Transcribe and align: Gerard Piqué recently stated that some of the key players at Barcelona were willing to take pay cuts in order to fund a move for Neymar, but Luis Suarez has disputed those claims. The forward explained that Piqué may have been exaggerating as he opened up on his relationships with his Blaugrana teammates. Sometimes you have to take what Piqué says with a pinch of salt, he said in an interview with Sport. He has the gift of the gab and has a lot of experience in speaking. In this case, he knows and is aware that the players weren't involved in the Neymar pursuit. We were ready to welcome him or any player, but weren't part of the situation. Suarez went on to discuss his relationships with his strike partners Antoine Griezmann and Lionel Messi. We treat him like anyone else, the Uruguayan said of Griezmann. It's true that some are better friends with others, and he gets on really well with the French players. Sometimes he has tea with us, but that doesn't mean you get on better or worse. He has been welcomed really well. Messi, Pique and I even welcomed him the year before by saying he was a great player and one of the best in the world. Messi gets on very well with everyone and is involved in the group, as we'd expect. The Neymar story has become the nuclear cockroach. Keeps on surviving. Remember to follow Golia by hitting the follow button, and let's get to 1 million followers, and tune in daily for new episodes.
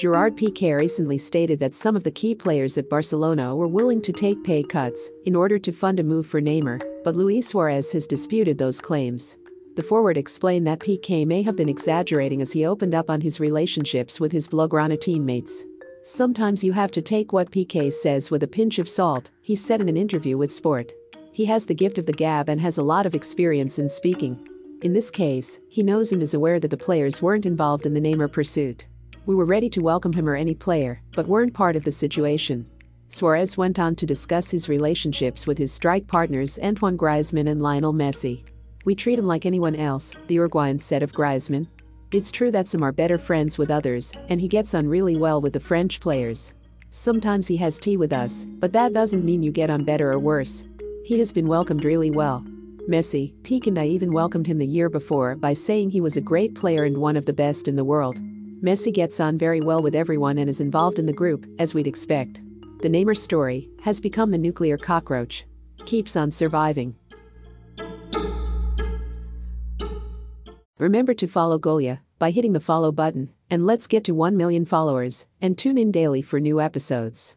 Gerard 0.00 0.34
Piqué 0.34 0.78
recently 0.78 1.18
stated 1.18 1.60
that 1.60 1.74
some 1.74 1.94
of 1.94 2.04
the 2.04 2.10
key 2.10 2.34
players 2.34 2.78
at 2.78 2.88
Barcelona 2.88 3.54
were 3.54 3.68
willing 3.68 4.00
to 4.00 4.14
take 4.14 4.42
pay 4.42 4.62
cuts 4.62 5.10
in 5.26 5.36
order 5.36 5.58
to 5.58 5.72
fund 5.72 6.00
a 6.00 6.02
move 6.02 6.26
for 6.26 6.40
Neymar, 6.40 6.80
but 7.04 7.16
Luis 7.16 7.48
Suarez 7.48 7.92
has 7.92 8.06
disputed 8.06 8.56
those 8.56 8.80
claims. 8.80 9.36
The 9.76 9.82
forward 9.82 10.16
explained 10.16 10.66
that 10.66 10.78
Piqué 10.78 11.26
may 11.26 11.42
have 11.42 11.54
been 11.54 11.68
exaggerating 11.68 12.40
as 12.40 12.50
he 12.50 12.64
opened 12.64 12.94
up 12.94 13.10
on 13.10 13.20
his 13.20 13.40
relationships 13.40 14.18
with 14.18 14.32
his 14.32 14.48
Blaugrana 14.48 14.98
teammates. 14.98 15.66
Sometimes 16.02 16.64
you 16.64 16.72
have 16.72 16.92
to 16.92 17.02
take 17.02 17.34
what 17.34 17.50
Piqué 17.50 17.92
says 17.92 18.30
with 18.30 18.42
a 18.42 18.48
pinch 18.48 18.78
of 18.78 18.88
salt, 18.88 19.28
he 19.42 19.54
said 19.54 19.82
in 19.82 19.88
an 19.90 19.98
interview 19.98 20.38
with 20.38 20.50
Sport. 20.50 20.94
He 21.30 21.44
has 21.44 21.66
the 21.66 21.74
gift 21.74 21.98
of 21.98 22.06
the 22.06 22.14
gab 22.14 22.48
and 22.48 22.58
has 22.62 22.78
a 22.78 22.82
lot 22.82 23.04
of 23.04 23.14
experience 23.14 23.78
in 23.78 23.90
speaking. 23.90 24.48
In 24.80 24.94
this 24.94 25.10
case, 25.10 25.60
he 25.68 25.82
knows 25.82 26.12
and 26.12 26.22
is 26.22 26.32
aware 26.32 26.58
that 26.58 26.70
the 26.70 26.76
players 26.78 27.20
weren't 27.20 27.44
involved 27.44 27.84
in 27.84 27.92
the 27.92 28.00
Neymar 28.00 28.32
pursuit. 28.32 28.86
We 29.30 29.36
were 29.36 29.44
ready 29.44 29.70
to 29.70 29.80
welcome 29.80 30.12
him 30.12 30.28
or 30.28 30.34
any 30.34 30.56
player, 30.56 31.00
but 31.12 31.28
weren't 31.28 31.54
part 31.54 31.76
of 31.76 31.84
the 31.84 31.92
situation. 31.92 32.66
Suarez 33.10 33.56
went 33.56 33.78
on 33.78 33.94
to 33.94 34.04
discuss 34.04 34.50
his 34.50 34.68
relationships 34.68 35.46
with 35.46 35.56
his 35.56 35.70
strike 35.70 36.08
partners 36.08 36.58
Antoine 36.60 36.98
Griezmann 36.98 37.48
and 37.48 37.62
Lionel 37.62 37.94
Messi. 37.94 38.42
We 38.84 38.96
treat 38.96 39.20
him 39.20 39.28
like 39.28 39.46
anyone 39.46 39.76
else, 39.76 40.16
the 40.26 40.34
Uruguayan 40.34 40.80
said 40.80 41.04
of 41.04 41.12
Griezmann. 41.12 41.68
It's 42.10 42.32
true 42.32 42.50
that 42.50 42.66
some 42.66 42.82
are 42.82 42.90
better 42.90 43.18
friends 43.18 43.56
with 43.56 43.70
others, 43.70 44.12
and 44.28 44.40
he 44.40 44.48
gets 44.48 44.74
on 44.74 44.88
really 44.88 45.16
well 45.16 45.40
with 45.40 45.52
the 45.52 45.60
French 45.60 46.00
players. 46.00 46.52
Sometimes 46.90 47.46
he 47.46 47.56
has 47.58 47.78
tea 47.78 47.96
with 47.96 48.12
us, 48.12 48.46
but 48.58 48.72
that 48.72 48.92
doesn't 48.92 49.24
mean 49.24 49.44
you 49.44 49.52
get 49.52 49.70
on 49.70 49.84
better 49.84 50.10
or 50.10 50.18
worse. 50.18 50.64
He 51.04 51.20
has 51.20 51.32
been 51.32 51.46
welcomed 51.46 51.84
really 51.84 52.10
well. 52.10 52.44
Messi, 52.88 53.32
Pique 53.44 53.68
and 53.68 53.78
I 53.78 53.86
even 53.86 54.12
welcomed 54.12 54.48
him 54.48 54.58
the 54.58 54.66
year 54.66 54.88
before 54.88 55.36
by 55.36 55.52
saying 55.52 55.90
he 55.90 56.00
was 56.00 56.16
a 56.16 56.20
great 56.20 56.56
player 56.56 56.82
and 56.82 56.98
one 56.98 57.16
of 57.16 57.26
the 57.26 57.32
best 57.32 57.68
in 57.68 57.76
the 57.76 57.84
world. 57.84 58.18
Messi 58.62 58.92
gets 58.92 59.20
on 59.20 59.38
very 59.38 59.62
well 59.62 59.80
with 59.80 59.94
everyone 59.94 60.36
and 60.36 60.50
is 60.50 60.60
involved 60.60 60.98
in 60.98 61.06
the 61.06 61.12
group, 61.12 61.46
as 61.58 61.72
we'd 61.72 61.86
expect. 61.86 62.42
The 62.82 62.90
Neymar 62.90 63.16
story 63.16 63.70
has 63.82 64.00
become 64.00 64.30
the 64.30 64.38
nuclear 64.38 64.76
cockroach. 64.76 65.46
Keeps 65.86 66.14
on 66.14 66.30
surviving. 66.30 66.94
Remember 70.78 71.14
to 71.14 71.26
follow 71.26 71.58
Golia 71.58 72.00
by 72.18 72.30
hitting 72.30 72.52
the 72.52 72.60
follow 72.60 72.92
button, 72.92 73.30
and 73.48 73.66
let's 73.66 73.86
get 73.86 74.04
to 74.04 74.14
1 74.14 74.36
million 74.36 74.66
followers, 74.66 75.26
and 75.40 75.56
tune 75.56 75.78
in 75.78 75.90
daily 75.90 76.20
for 76.20 76.38
new 76.38 76.60
episodes. 76.60 77.36